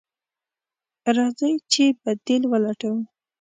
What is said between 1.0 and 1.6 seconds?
راځئ